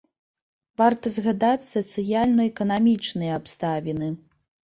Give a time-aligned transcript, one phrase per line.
[0.81, 4.11] Варта згадаць сацыяльна-эканамічныя абставіны.